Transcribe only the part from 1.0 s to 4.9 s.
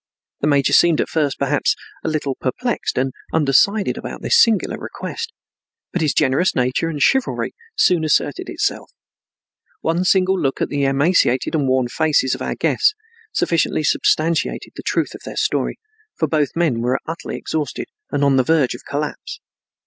first, perhaps, a little perplexed and undecided about this singular